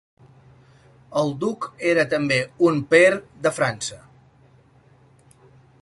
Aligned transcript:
El 1.21 1.29
duc 1.43 1.67
era 1.91 2.05
també 2.15 2.39
un 2.69 2.81
"pair" 2.95 3.13
de 3.47 3.53
França. 3.59 4.01